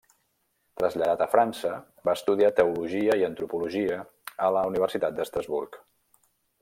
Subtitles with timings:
[0.81, 1.73] Traslladat a França,
[2.09, 4.01] va estudiar Teologia i Antropologia
[4.47, 5.79] a la Universitat d'Estrasburg.